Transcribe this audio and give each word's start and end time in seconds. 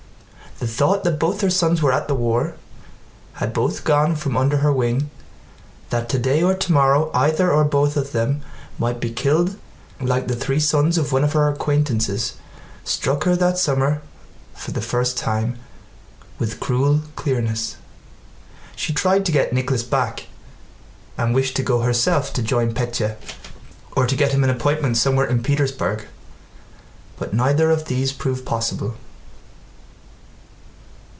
The 0.59 0.67
thought 0.67 1.03
that 1.05 1.17
both 1.17 1.41
her 1.41 1.49
sons 1.49 1.81
were 1.81 1.91
at 1.91 2.07
the 2.07 2.13
war, 2.13 2.53
had 3.33 3.51
both 3.51 3.83
gone 3.83 4.15
from 4.15 4.37
under 4.37 4.57
her 4.57 4.71
wing, 4.71 5.09
that 5.89 6.07
today 6.07 6.43
or 6.43 6.53
tomorrow 6.53 7.09
either 7.15 7.51
or 7.51 7.65
both 7.65 7.97
of 7.97 8.11
them 8.11 8.43
might 8.77 8.99
be 8.99 9.09
killed 9.11 9.57
like 9.99 10.27
the 10.27 10.35
three 10.35 10.59
sons 10.59 10.99
of 10.99 11.11
one 11.11 11.23
of 11.23 11.33
her 11.33 11.47
acquaintances, 11.47 12.33
struck 12.83 13.23
her 13.23 13.35
that 13.37 13.57
summer 13.57 14.03
for 14.53 14.69
the 14.69 14.83
first 14.83 15.17
time 15.17 15.57
with 16.37 16.59
cruel 16.59 17.01
clearness. 17.15 17.77
She 18.75 18.93
tried 18.93 19.25
to 19.25 19.31
get 19.31 19.53
Nicholas 19.53 19.81
back 19.81 20.27
and 21.17 21.33
wished 21.33 21.55
to 21.55 21.63
go 21.63 21.81
herself 21.81 22.31
to 22.33 22.43
join 22.43 22.75
Pétya, 22.75 23.15
or 23.97 24.05
to 24.05 24.15
get 24.15 24.31
him 24.31 24.43
an 24.43 24.51
appointment 24.51 24.97
somewhere 24.97 25.25
in 25.25 25.41
Petersburg, 25.41 26.05
but 27.17 27.33
neither 27.33 27.71
of 27.71 27.85
these 27.85 28.11
proved 28.13 28.45
possible. 28.45 28.93